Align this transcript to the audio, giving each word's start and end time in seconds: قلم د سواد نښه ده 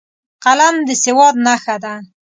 قلم 0.43 0.75
د 0.87 0.89
سواد 1.03 1.35
نښه 1.45 1.75
ده 1.83 1.93